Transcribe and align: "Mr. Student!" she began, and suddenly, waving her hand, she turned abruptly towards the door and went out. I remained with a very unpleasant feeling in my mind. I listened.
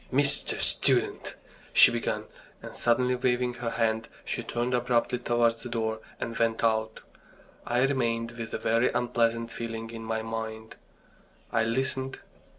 "Mr. 0.11 0.59
Student!" 0.59 1.35
she 1.73 1.91
began, 1.91 2.23
and 2.63 2.75
suddenly, 2.75 3.13
waving 3.13 3.53
her 3.53 3.69
hand, 3.69 4.07
she 4.25 4.41
turned 4.41 4.73
abruptly 4.73 5.19
towards 5.19 5.61
the 5.61 5.69
door 5.69 5.99
and 6.19 6.35
went 6.39 6.63
out. 6.63 7.01
I 7.67 7.85
remained 7.85 8.31
with 8.31 8.51
a 8.55 8.57
very 8.57 8.89
unpleasant 8.91 9.51
feeling 9.51 9.91
in 9.91 10.03
my 10.03 10.23
mind. 10.23 10.75
I 11.51 11.65
listened. 11.65 12.17